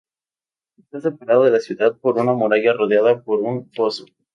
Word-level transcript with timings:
Está 0.79 0.99
separado 0.99 1.43
de 1.43 1.51
la 1.51 1.59
ciudad 1.59 1.95
por 1.95 2.17
una 2.17 2.33
muralla 2.33 2.73
rodeada 2.73 3.21
por 3.21 3.39
un 3.41 3.71
foso. 3.71 4.05